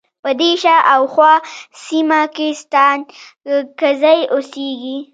په 0.23 0.29
دې 0.39 0.51
شا 0.63 0.77
او 0.93 1.01
خواه 1.13 1.39
سیمه 1.85 2.21
کې 2.35 2.47
ستانکزی 2.61 4.19
اوسیږی. 4.33 4.97